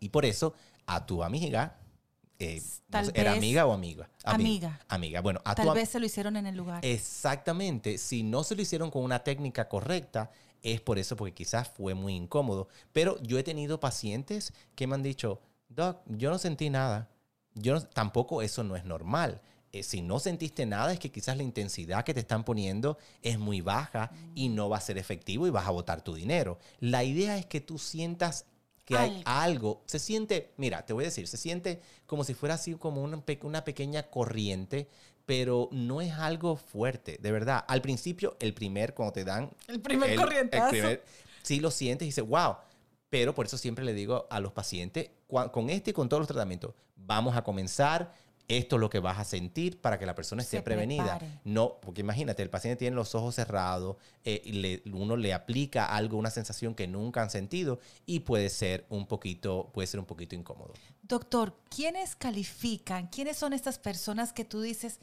Y 0.00 0.10
por 0.10 0.24
eso, 0.24 0.54
a 0.86 1.04
tu 1.06 1.24
amiga, 1.24 1.78
eh, 2.38 2.60
no 2.60 2.90
Tal 2.90 3.06
sé, 3.06 3.12
¿era 3.14 3.30
vez- 3.32 3.38
amiga 3.38 3.66
o 3.66 3.72
amiga? 3.72 4.08
Ami- 4.24 4.34
Amiga. 4.44 4.80
Amiga, 4.88 5.20
bueno, 5.22 5.40
a 5.44 5.54
tu 5.54 5.62
Tal 5.62 5.68
am- 5.70 5.74
vez 5.74 5.88
se 5.88 5.98
lo 5.98 6.06
hicieron 6.06 6.36
en 6.36 6.46
el 6.46 6.56
lugar. 6.56 6.84
Exactamente. 6.84 7.98
Si 7.98 8.22
no 8.22 8.44
se 8.44 8.54
lo 8.54 8.62
hicieron 8.62 8.90
con 8.92 9.02
una 9.02 9.24
técnica 9.24 9.68
correcta, 9.68 10.30
es 10.62 10.80
por 10.80 10.98
eso, 10.98 11.16
porque 11.16 11.34
quizás 11.34 11.68
fue 11.68 11.94
muy 11.94 12.14
incómodo. 12.14 12.68
Pero 12.92 13.20
yo 13.22 13.38
he 13.38 13.42
tenido 13.42 13.80
pacientes 13.80 14.52
que 14.76 14.86
me 14.86 14.94
han 14.94 15.02
dicho, 15.02 15.40
Doc, 15.68 16.02
yo 16.06 16.30
no 16.30 16.38
sentí 16.38 16.70
nada. 16.70 17.08
Yo 17.54 17.74
no- 17.74 17.82
tampoco 17.82 18.42
eso 18.42 18.64
no 18.64 18.76
es 18.76 18.84
normal. 18.84 19.40
Eh, 19.72 19.82
si 19.82 20.00
no 20.00 20.18
sentiste 20.18 20.64
nada, 20.64 20.92
es 20.92 20.98
que 20.98 21.10
quizás 21.10 21.36
la 21.36 21.42
intensidad 21.42 22.04
que 22.04 22.14
te 22.14 22.20
están 22.20 22.42
poniendo 22.44 22.96
es 23.22 23.38
muy 23.38 23.60
baja 23.60 24.10
y 24.34 24.48
no 24.48 24.68
va 24.70 24.78
a 24.78 24.80
ser 24.80 24.96
efectivo 24.96 25.46
y 25.46 25.50
vas 25.50 25.66
a 25.66 25.70
botar 25.70 26.02
tu 26.02 26.14
dinero. 26.14 26.58
La 26.80 27.04
idea 27.04 27.36
es 27.36 27.44
que 27.46 27.60
tú 27.60 27.78
sientas 27.78 28.46
que 28.86 28.96
hay 28.96 29.22
algo. 29.26 29.82
Se 29.84 29.98
siente, 29.98 30.52
mira, 30.56 30.86
te 30.86 30.94
voy 30.94 31.04
a 31.04 31.08
decir, 31.08 31.28
se 31.28 31.36
siente 31.36 31.82
como 32.06 32.24
si 32.24 32.32
fuera 32.32 32.54
así 32.54 32.74
como 32.76 33.02
una, 33.02 33.22
una 33.42 33.64
pequeña 33.64 34.04
corriente, 34.04 34.88
pero 35.26 35.68
no 35.72 36.00
es 36.00 36.14
algo 36.14 36.56
fuerte, 36.56 37.18
de 37.20 37.30
verdad. 37.30 37.62
Al 37.68 37.82
principio, 37.82 38.38
el 38.40 38.54
primer, 38.54 38.94
cuando 38.94 39.12
te 39.12 39.24
dan... 39.24 39.50
El 39.66 39.82
primer 39.82 40.16
corrientazo. 40.16 40.74
sí 41.42 41.60
lo 41.60 41.70
sientes 41.70 42.06
y 42.06 42.08
dices, 42.08 42.26
wow. 42.26 42.56
Pero 43.10 43.34
por 43.34 43.44
eso 43.44 43.58
siempre 43.58 43.84
le 43.84 43.92
digo 43.92 44.26
a 44.30 44.40
los 44.40 44.52
pacientes, 44.52 45.10
con 45.28 45.70
este 45.70 45.90
y 45.90 45.94
con 45.94 46.08
todos 46.08 46.20
los 46.22 46.28
tratamientos, 46.28 46.74
vamos 46.96 47.36
a 47.36 47.42
comenzar, 47.44 48.12
esto 48.48 48.76
es 48.76 48.80
lo 48.80 48.88
que 48.88 48.98
vas 48.98 49.18
a 49.18 49.24
sentir 49.24 49.78
para 49.78 49.98
que 49.98 50.06
la 50.06 50.14
persona 50.14 50.40
esté 50.40 50.56
Se 50.56 50.62
prevenida. 50.62 51.18
prepare. 51.18 51.40
No, 51.44 51.78
porque 51.82 52.00
imagínate, 52.00 52.42
el 52.42 52.48
paciente 52.48 52.78
tiene 52.78 52.96
los 52.96 53.14
ojos 53.14 53.34
cerrados, 53.34 53.96
eh, 54.24 54.40
y 54.42 54.52
le- 54.52 54.82
uno 54.90 55.16
le 55.18 55.34
aplica 55.34 55.84
algo, 55.84 56.16
una 56.16 56.30
sensación 56.30 56.74
que 56.74 56.86
nunca 56.88 57.20
han 57.20 57.28
sentido 57.28 57.78
y 58.06 58.20
puede 58.20 58.48
ser 58.48 58.86
un 58.88 59.06
poquito, 59.06 59.70
puede 59.74 59.86
ser 59.86 60.00
un 60.00 60.06
poquito 60.06 60.34
incómodo. 60.34 60.72
Doctor, 61.02 61.58
¿quiénes 61.68 62.16
califican? 62.16 63.08
¿Quiénes 63.08 63.36
son 63.36 63.52
estas 63.52 63.78
personas 63.78 64.32
que 64.32 64.46
tú 64.46 64.62
dices, 64.62 64.98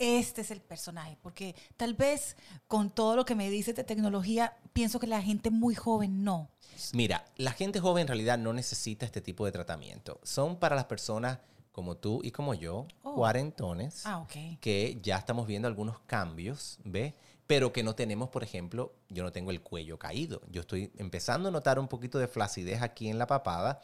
este 0.00 0.40
es 0.40 0.50
el 0.50 0.60
personaje? 0.60 1.16
Porque 1.22 1.54
tal 1.76 1.94
vez 1.94 2.36
con 2.66 2.90
todo 2.90 3.14
lo 3.14 3.24
que 3.24 3.34
me 3.36 3.48
dices 3.50 3.76
de 3.76 3.84
tecnología, 3.84 4.56
pienso 4.72 4.98
que 4.98 5.06
la 5.06 5.22
gente 5.22 5.50
muy 5.50 5.74
joven 5.76 6.24
no. 6.24 6.50
Mira, 6.94 7.24
la 7.36 7.52
gente 7.52 7.78
joven 7.78 8.02
en 8.02 8.08
realidad 8.08 8.38
no 8.38 8.52
necesita 8.52 9.04
este 9.06 9.20
tipo 9.20 9.44
de 9.44 9.52
tratamiento. 9.52 10.18
Son 10.24 10.56
para 10.58 10.74
las 10.74 10.86
personas 10.86 11.38
como 11.70 11.96
tú 11.96 12.20
y 12.24 12.30
como 12.32 12.54
yo, 12.54 12.86
Oh. 13.02 13.14
cuarentones, 13.14 14.02
Ah, 14.06 14.26
que 14.60 14.98
ya 15.02 15.16
estamos 15.18 15.46
viendo 15.46 15.68
algunos 15.68 16.00
cambios, 16.00 16.78
¿ves? 16.84 17.14
Pero 17.46 17.72
que 17.72 17.82
no 17.82 17.94
tenemos, 17.94 18.28
por 18.30 18.42
ejemplo, 18.42 18.94
yo 19.08 19.22
no 19.22 19.32
tengo 19.32 19.50
el 19.50 19.60
cuello 19.60 19.98
caído. 19.98 20.40
Yo 20.50 20.62
estoy 20.62 20.90
empezando 20.96 21.48
a 21.48 21.52
notar 21.52 21.78
un 21.78 21.88
poquito 21.88 22.18
de 22.18 22.28
flacidez 22.28 22.80
aquí 22.82 23.08
en 23.08 23.18
la 23.18 23.26
papada. 23.26 23.80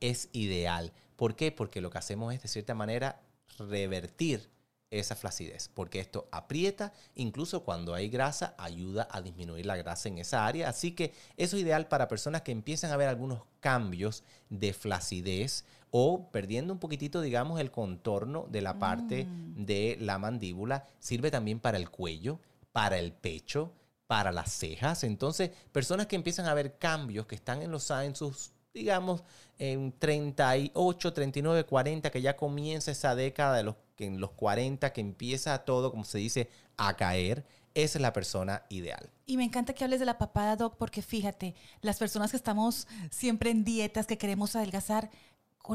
Es 0.00 0.28
ideal. 0.32 0.92
¿Por 1.16 1.36
qué? 1.36 1.52
Porque 1.52 1.80
lo 1.82 1.90
que 1.90 1.98
hacemos 1.98 2.32
es, 2.34 2.42
de 2.42 2.48
cierta 2.48 2.74
manera, 2.74 3.20
revertir 3.58 4.48
esa 4.90 5.14
flacidez, 5.14 5.70
porque 5.72 6.00
esto 6.00 6.28
aprieta, 6.32 6.92
incluso 7.14 7.62
cuando 7.62 7.94
hay 7.94 8.08
grasa, 8.08 8.54
ayuda 8.58 9.08
a 9.10 9.20
disminuir 9.20 9.66
la 9.66 9.76
grasa 9.76 10.08
en 10.08 10.18
esa 10.18 10.46
área. 10.46 10.68
Así 10.68 10.92
que 10.92 11.14
eso 11.36 11.56
es 11.56 11.62
ideal 11.62 11.86
para 11.86 12.08
personas 12.08 12.42
que 12.42 12.52
empiezan 12.52 12.90
a 12.90 12.96
ver 12.96 13.08
algunos 13.08 13.42
cambios 13.60 14.24
de 14.48 14.72
flacidez 14.72 15.64
o 15.92 16.30
perdiendo 16.30 16.72
un 16.72 16.80
poquitito, 16.80 17.20
digamos, 17.20 17.60
el 17.60 17.70
contorno 17.70 18.46
de 18.50 18.62
la 18.62 18.78
parte 18.78 19.26
de 19.28 19.96
la 20.00 20.18
mandíbula. 20.18 20.88
Sirve 20.98 21.30
también 21.30 21.60
para 21.60 21.78
el 21.78 21.90
cuello, 21.90 22.40
para 22.72 22.98
el 22.98 23.12
pecho, 23.12 23.72
para 24.06 24.32
las 24.32 24.52
cejas. 24.52 25.04
Entonces, 25.04 25.50
personas 25.72 26.06
que 26.06 26.16
empiezan 26.16 26.46
a 26.46 26.54
ver 26.54 26.78
cambios 26.78 27.26
que 27.26 27.36
están 27.36 27.62
en 27.62 27.70
los 27.70 27.90
en 27.90 28.16
sus 28.16 28.52
digamos, 28.72 29.22
en 29.58 29.92
38, 29.98 31.12
39, 31.12 31.64
40, 31.64 32.10
que 32.10 32.22
ya 32.22 32.36
comienza 32.36 32.90
esa 32.90 33.14
década 33.14 33.56
de 33.56 33.64
los, 33.64 33.74
en 34.06 34.20
los 34.20 34.30
40, 34.32 34.92
que 34.92 35.00
empieza 35.00 35.64
todo, 35.64 35.90
como 35.90 36.04
se 36.04 36.18
dice, 36.18 36.50
a 36.76 36.96
caer, 36.96 37.44
esa 37.74 37.98
es 37.98 38.02
la 38.02 38.12
persona 38.12 38.64
ideal. 38.68 39.10
Y 39.26 39.36
me 39.36 39.44
encanta 39.44 39.74
que 39.74 39.84
hables 39.84 40.00
de 40.00 40.06
la 40.06 40.18
papada, 40.18 40.56
Doc, 40.56 40.76
porque 40.76 41.02
fíjate, 41.02 41.54
las 41.82 41.98
personas 41.98 42.30
que 42.32 42.36
estamos 42.36 42.88
siempre 43.10 43.50
en 43.50 43.64
dietas, 43.64 44.06
que 44.06 44.18
queremos 44.18 44.56
adelgazar, 44.56 45.10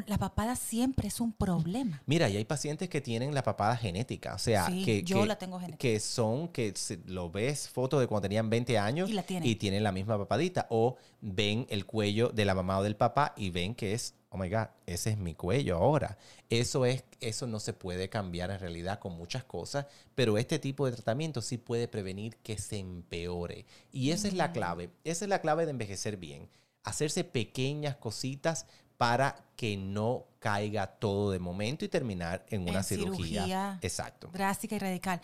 la 0.08 0.18
papada 0.18 0.56
siempre 0.56 1.08
es 1.08 1.20
un 1.20 1.32
problema. 1.32 2.01
Mira, 2.06 2.30
y 2.30 2.38
hay 2.38 2.46
pacientes 2.46 2.89
que 2.89 3.01
tienen 3.01 3.34
la 3.34 3.44
papada 3.44 3.77
genética, 3.77 4.36
o 4.36 4.39
sea, 4.39 4.68
que, 4.68 5.04
yo 5.04 5.25
la 5.25 5.38
tengo 5.38 5.60
genética. 5.60 5.77
que 5.77 6.00
son, 6.00 6.50
que 6.50 6.74
lo 7.06 7.30
ves 7.32 7.70
fotos 7.70 8.00
de 8.01 8.08
cuando 8.08 8.24
tenían 8.24 8.50
20 8.50 8.77
años 8.77 9.10
y, 9.10 9.56
tienen. 9.56 9.84
la 9.84 9.92
misma 9.92 10.18
papadita, 10.18 10.68
o 10.70 10.98
ven 11.22 11.65
el 11.70 11.86
cuello 11.86 12.30
de 12.30 12.46
la 12.46 12.56
mamá 12.56 12.80
o 12.80 12.84
del 12.84 12.96
papá 12.96 13.34
y 13.38 13.51
ven 13.51 13.75
que 13.75 13.94
es, 13.94 14.15
oh 14.30 14.38
my 14.38 14.50
God, 14.50 14.68
ese 14.86 15.12
es 15.12 15.18
mi 15.18 15.34
cuello 15.34 15.77
ahora. 15.77 16.18
Eso, 16.50 16.86
es, 16.86 17.04
eso 17.22 17.48
no 17.48 17.60
se 17.60 17.74
puede 17.74 18.10
cambiar 18.10 18.51
en 18.51 18.60
realidad 18.60 19.00
con 19.00 19.13
muchas 19.13 19.44
cosas, 19.44 19.86
pero 20.13 20.38
este 20.38 20.60
tipo 20.60 20.86
de 20.86 20.92
tratamiento 20.92 21.42
sí 21.42 21.58
puede 21.58 21.88
prevenir 21.88 22.36
que 22.38 22.58
se 22.58 22.80
empeore. 22.80 23.65
Y 23.92 24.12
esa 24.12 24.27
es 24.27 24.34
la 24.34 24.50
mm. 24.50 24.54
clave, 24.54 24.89
esa 25.04 25.25
es 25.25 25.30
la 25.30 25.39
clave 25.39 25.65
de 25.65 25.72
envejecer 25.72 26.18
bien 26.18 26.50
hacerse 26.86 27.24
pequeñas 27.24 27.98
cositas 27.98 28.68
para 28.97 29.35
que 29.55 29.77
no 29.77 30.25
caiga 30.39 30.87
todo 30.87 31.31
de 31.31 31.39
momento 31.39 31.85
y 31.85 31.89
terminar 31.89 32.45
en 32.49 32.67
una 32.69 32.83
cirugía, 32.83 33.79
Exacto. 33.81 34.29
drástica 34.31 34.75
y 34.75 34.79
radical. 34.79 35.21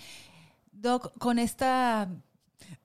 Doc, 0.72 1.18
con 1.20 1.38
esta 1.38 2.10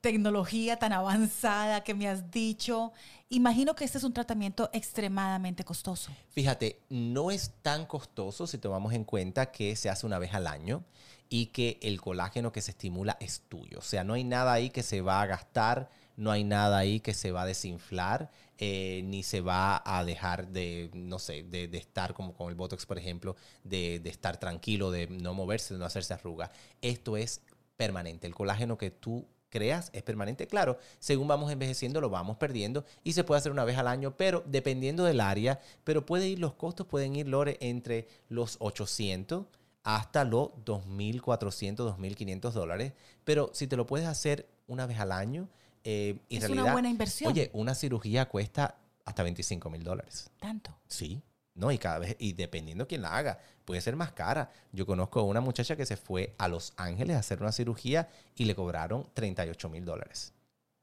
tecnología 0.01 0.79
tan 0.79 0.93
avanzada 0.93 1.83
que 1.83 1.95
me 1.95 2.09
has 2.09 2.31
dicho, 2.31 2.93
imagino 3.29 3.75
que 3.75 3.85
este 3.85 3.99
es 3.99 4.05
un 4.05 4.13
tratamiento 4.13 4.69
extremadamente 4.73 5.65
costoso. 5.65 6.11
Fíjate, 6.31 6.81
no 6.91 7.31
es 7.31 7.53
tan 7.63 7.87
costoso 7.87 8.47
si 8.47 8.59
tomamos 8.59 8.93
en 8.93 9.05
cuenta 9.05 9.51
que 9.53 9.77
se 9.77 9.89
hace 9.89 10.07
una 10.07 10.19
vez 10.19 10.35
al 10.35 10.47
año 10.47 10.85
y 11.29 11.47
que 11.47 11.79
el 11.83 12.01
colágeno 12.01 12.53
que 12.53 12.61
se 12.61 12.73
estimula 12.73 13.17
es 13.21 13.43
tuyo. 13.49 13.79
O 13.79 13.83
sea, 13.83 14.05
no 14.05 14.15
hay 14.15 14.25
nada 14.25 14.53
ahí 14.53 14.71
que 14.71 14.83
se 14.83 15.01
va 15.01 15.23
a 15.23 15.27
gastar 15.27 15.91
no 16.17 16.31
hay 16.31 16.45
nada 16.45 16.79
ahí 16.79 17.01
que 17.01 17.15
se 17.15 17.31
va 17.31 17.43
a 17.43 17.47
desinflar, 17.47 18.31
eh, 18.59 19.03
ni 19.05 19.23
se 19.23 19.41
va 19.41 19.83
a 19.85 20.05
dejar 20.05 20.49
de, 20.49 20.91
no 20.95 21.19
sé, 21.19 21.43
de, 21.43 21.65
estar 21.77 22.15
como 22.15 22.35
con 22.35 22.49
el 22.49 22.55
Botox, 22.55 22.87
por 22.87 22.99
ejemplo, 22.99 23.37
de, 23.65 24.01
estar 24.05 24.39
tranquilo, 24.39 24.91
de 24.91 25.07
no 25.09 25.35
moverse, 25.35 25.75
de 25.75 25.81
no 25.81 25.87
hacerse 25.87 26.15
arruga. 26.15 26.51
Esto 26.81 27.17
es 27.17 27.43
permanente. 27.77 28.27
El 28.27 28.35
colágeno 28.35 28.79
que 28.79 28.91
tú 28.91 29.27
creas 29.51 29.91
es 29.93 30.03
permanente. 30.03 30.47
Claro, 30.47 30.79
según 30.99 31.29
vamos 31.29 31.53
envejeciendo 31.53 32.01
lo 32.01 32.11
vamos 32.11 32.37
perdiendo 32.37 32.85
y 33.05 33.13
se 33.13 33.25
puede 33.25 33.39
hacer 33.39 33.53
una 33.53 33.65
vez 33.65 33.77
al 33.79 33.89
año, 33.89 34.17
pero 34.17 34.43
dependiendo 34.47 35.05
del 35.05 35.21
área, 35.21 35.61
pero 35.85 36.07
puede 36.07 36.29
ir 36.29 36.39
los 36.39 36.55
costos, 36.55 36.87
pueden 36.87 37.17
ir, 37.17 37.29
Lore, 37.29 37.59
entre 37.61 38.09
los 38.29 38.57
800 38.61 39.47
hasta 39.83 40.25
los 40.25 40.49
2.400, 40.65 41.77
2.500 41.77 42.53
dólares. 42.53 42.93
Pero 43.25 43.51
si 43.53 43.67
te 43.67 43.77
lo 43.77 43.87
puedes 43.87 44.09
hacer 44.09 44.49
una 44.67 44.87
vez 44.87 44.99
al 44.99 45.13
año, 45.13 45.49
eh, 45.89 46.19
es 46.29 46.49
una 46.49 46.73
buena 46.73 46.89
inversión. 46.91 47.31
Oye, 47.31 47.49
una 47.53 47.73
cirugía 47.77 48.29
cuesta 48.29 48.77
hasta 49.05 49.23
25 49.23 49.71
mil 49.71 49.85
dólares. 49.85 50.29
¿Tanto? 50.41 50.77
Sí. 50.89 51.23
No, 51.55 51.71
y 51.71 51.79
cada 51.79 52.01
vez, 52.01 52.17
y 52.19 52.33
dependiendo 52.33 52.89
quién 52.89 53.03
la 53.03 53.17
haga, 53.17 53.39
puede 53.65 53.81
ser 53.81 53.95
más 53.95 54.11
cara. 54.11 54.51
Yo 54.73 54.85
conozco 54.85 55.21
a 55.21 55.23
una 55.23 55.41
muchacha 55.41 55.77
que 55.77 55.87
se 55.87 55.97
fue 55.97 56.35
a 56.39 56.49
Los 56.49 56.73
Ángeles 56.77 57.15
a 57.15 57.21
hacer 57.21 57.41
una 57.41 57.53
cirugía 57.53 58.09
y 58.35 58.47
le 58.47 58.57
cobraron 58.57 59.07
38 59.15 59.69
mil 59.69 59.85
dólares. 59.85 60.33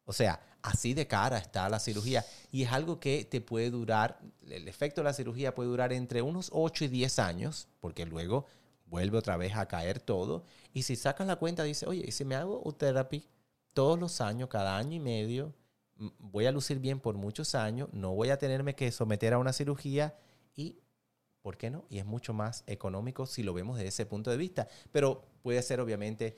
O 0.06 0.14
sea, 0.14 0.40
así 0.62 0.94
de 0.94 1.06
cara 1.06 1.38
está 1.38 1.68
la 1.68 1.80
cirugía. 1.80 2.26
Y 2.50 2.64
es 2.64 2.72
algo 2.72 3.02
que 3.02 3.26
te 3.26 3.42
puede 3.42 3.72
durar, 3.72 4.22
el 4.50 4.70
efecto 4.70 5.02
de 5.02 5.06
la 5.06 5.14
cirugía 5.14 5.54
puede 5.54 5.68
durar 5.68 5.92
entre 5.92 6.22
unos 6.22 6.50
8 6.54 6.86
y 6.86 6.88
10 6.88 7.20
años, 7.20 7.68
porque 7.82 8.06
luego 8.06 8.46
vuelve 8.86 9.18
otra 9.18 9.36
vez 9.36 9.54
a 9.58 9.68
caer 9.68 10.00
todo. 10.00 10.46
Y 10.74 10.84
si 10.84 10.96
sacas 10.96 11.28
la 11.28 11.36
cuenta, 11.36 11.64
dice, 11.64 11.88
oye, 11.88 12.06
¿y 12.08 12.14
si 12.14 12.24
me 12.24 12.36
hago 12.36 12.64
terapia 12.72 13.22
todos 13.74 14.00
los 14.00 14.22
años, 14.22 14.50
cada 14.50 14.78
año 14.78 14.96
y 14.96 15.00
medio, 15.00 15.54
voy 16.20 16.46
a 16.46 16.52
lucir 16.52 16.80
bien 16.80 17.00
por 17.00 17.16
muchos 17.16 17.56
años, 17.56 17.90
no 17.92 18.14
voy 18.14 18.30
a 18.30 18.38
tenerme 18.38 18.76
que 18.76 18.92
someter 18.92 19.34
a 19.34 19.38
una 19.38 19.54
cirugía 19.54 20.16
y, 20.56 20.80
¿por 21.42 21.58
qué 21.58 21.70
no? 21.70 21.86
Y 21.90 22.00
es 22.00 22.06
mucho 22.06 22.34
más 22.34 22.64
económico 22.68 23.26
si 23.26 23.44
lo 23.44 23.54
vemos 23.54 23.78
desde 23.78 23.90
ese 23.90 24.06
punto 24.06 24.32
de 24.32 24.38
vista, 24.38 24.68
pero 24.92 25.26
puede 25.42 25.62
ser 25.62 25.80
obviamente 25.80 26.36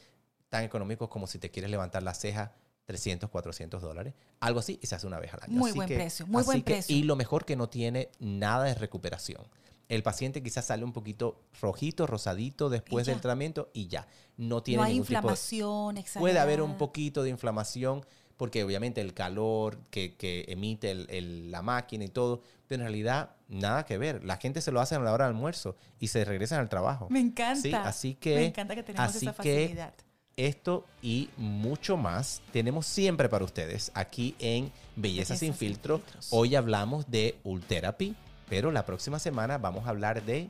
tan 0.49 0.63
económico 0.63 1.09
como 1.09 1.27
si 1.27 1.39
te 1.39 1.51
quieres 1.51 1.71
levantar 1.71 2.03
la 2.03 2.13
ceja 2.13 2.55
300, 2.85 3.29
400 3.29 3.81
dólares, 3.81 4.13
algo 4.39 4.59
así, 4.59 4.79
y 4.81 4.87
se 4.87 4.95
hace 4.95 5.07
una 5.07 5.19
vez 5.19 5.33
al 5.33 5.41
año. 5.43 5.57
Muy 5.57 5.71
buen 5.71 5.87
precio, 5.87 6.27
muy 6.27 6.43
buen 6.43 6.61
precio. 6.61 6.95
Y 6.95 7.03
lo 7.03 7.15
mejor 7.15 7.43
que 7.45 7.55
no 7.55 7.67
tiene 7.67 8.09
nada 8.19 8.65
de 8.65 8.75
recuperación 8.75 9.43
el 9.89 10.03
paciente 10.03 10.41
quizás 10.41 10.65
sale 10.65 10.83
un 10.83 10.93
poquito 10.93 11.39
rojito, 11.61 12.07
rosadito 12.07 12.69
después 12.69 13.05
del 13.05 13.21
tratamiento 13.21 13.69
y 13.73 13.87
ya. 13.87 14.07
No 14.37 14.63
tiene 14.63 14.81
no 14.81 14.83
hay 14.83 14.95
inflamación, 14.95 15.95
tipo, 15.95 16.19
Puede 16.19 16.39
haber 16.39 16.61
un 16.61 16.77
poquito 16.77 17.23
de 17.23 17.29
inflamación 17.29 18.05
porque 18.37 18.63
obviamente 18.63 19.01
el 19.01 19.13
calor 19.13 19.77
que, 19.89 20.45
emite 20.47 20.93
la 20.93 21.61
máquina 21.61 22.03
y 22.03 22.09
todo, 22.09 22.41
pero 22.67 22.81
en 22.81 22.87
realidad 22.87 23.35
nada 23.47 23.85
que 23.85 23.97
ver. 23.97 24.23
La 24.25 24.37
gente 24.37 24.61
se 24.61 24.71
lo 24.71 24.81
hace 24.81 24.95
a 24.95 24.99
la 24.99 25.13
hora 25.13 25.25
del 25.25 25.35
almuerzo 25.35 25.77
y 25.99 26.07
se 26.07 26.25
regresan 26.25 26.59
al 26.59 26.69
trabajo. 26.69 27.07
Me 27.09 27.19
encanta. 27.19 27.87
Así 27.87 28.15
que, 28.15 28.35
Me 28.35 28.45
encanta 28.47 28.75
que 28.75 28.83
tenemos 28.83 29.15
esa 29.15 29.33
facilidad. 29.33 29.93
esto 30.35 30.85
y 31.01 31.29
mucho 31.37 31.95
más 31.95 32.41
tenemos 32.51 32.85
siempre 32.87 33.29
para 33.29 33.45
ustedes 33.45 33.91
aquí 33.93 34.35
en 34.39 34.71
Belleza, 34.97 35.37
sin, 35.37 35.53
filtro. 35.53 36.01
Hoy 36.31 36.55
hablamos 36.55 37.09
de 37.09 37.37
Ultherapy 37.43 38.15
pero 38.49 38.71
la 38.71 38.85
próxima 38.85 39.19
semana 39.19 39.57
vamos 39.57 39.85
a 39.87 39.89
hablar 39.89 40.23
de 40.23 40.49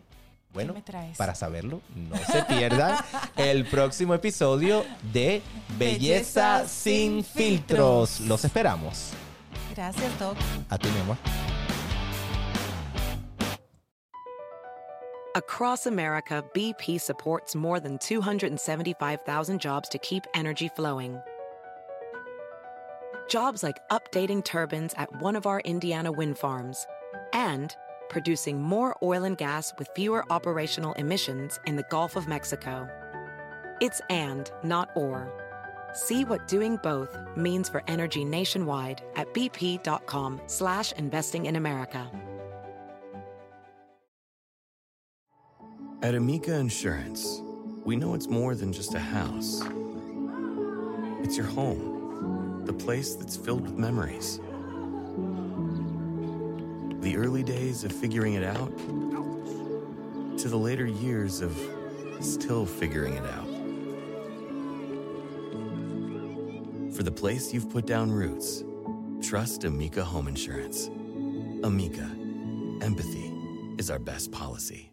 bueno, 0.54 0.74
para 1.18 1.36
saberlo, 1.36 1.82
no 1.94 2.16
se 2.32 2.42
pierdan 2.44 2.98
el 3.36 3.66
próximo 3.66 4.14
episodio 4.14 4.86
de 5.12 5.42
Belleza, 5.78 6.66
sin, 6.66 7.26
filtros. 7.26 8.22
Los 8.22 8.46
esperamos. 8.46 9.12
Gracias, 9.76 10.18
Doc. 10.18 10.38
A 10.70 10.78
ti, 10.78 10.88
mismo. 10.88 11.18
Across 15.36 15.88
America, 15.88 16.42
BP 16.54 17.02
supports 17.02 17.56
more 17.56 17.82
than 17.82 17.98
275,000 17.98 19.60
jobs 19.60 19.90
to 19.90 19.98
keep 19.98 20.24
energy 20.34 20.70
flowing. 20.70 21.20
Jobs 23.28 23.62
like 23.62 23.78
updating 23.92 24.42
turbines 24.42 24.94
at 24.96 25.10
one 25.22 25.36
of 25.36 25.46
our 25.46 25.60
Indiana 25.66 26.10
wind 26.10 26.38
farms 26.38 26.88
and 27.34 27.76
producing 28.10 28.62
more 28.62 28.96
oil 29.04 29.24
and 29.24 29.38
gas 29.38 29.74
with 29.78 29.90
fewer 29.96 30.24
operational 30.32 30.94
emissions 30.94 31.60
in 31.66 31.76
the 31.76 31.86
Gulf 31.90 32.16
of 32.16 32.28
Mexico. 32.28 32.90
It's 33.82 34.02
and, 34.10 34.50
not 34.64 34.90
or. 34.96 35.32
See 35.94 36.26
what 36.26 36.48
doing 36.48 36.78
both 36.84 37.18
means 37.36 37.70
for 37.70 37.84
energy 37.88 38.26
nationwide 38.26 39.02
at 39.16 39.34
bp.com 39.34 40.42
slash 40.48 40.92
investing 40.94 41.46
in 41.46 41.56
America. 41.56 42.10
At 46.02 46.16
Amica 46.16 46.56
Insurance, 46.56 47.42
we 47.84 47.96
know 47.96 48.14
it's 48.14 48.28
more 48.28 48.56
than 48.56 48.72
just 48.72 48.94
a 48.94 49.00
house. 49.00 49.62
It's 51.24 51.38
your 51.38 51.48
home, 51.48 52.64
the 52.66 52.74
place 52.74 53.16
that's 53.16 53.36
filled 53.38 53.62
with 53.62 53.74
memories 53.78 54.40
the 57.06 57.16
early 57.18 57.44
days 57.44 57.84
of 57.84 57.92
figuring 57.92 58.34
it 58.34 58.44
out 58.44 58.76
to 60.40 60.50
the 60.50 60.58
later 60.58 60.88
years 60.88 61.40
of 61.40 61.56
still 62.20 62.66
figuring 62.66 63.14
it 63.14 63.24
out. 63.26 63.46
For 66.96 67.04
the 67.04 67.12
place 67.12 67.54
you've 67.54 67.70
put 67.70 67.86
down 67.86 68.12
roots, 68.12 68.64
trust 69.22 69.66
Amica 69.66 70.04
Home 70.04 70.28
Insurance. 70.28 70.88
Amica, 71.64 72.10
empathy 72.82 73.32
is 73.78 73.92
our 73.92 74.00
best 74.00 74.32
policy. 74.32 74.92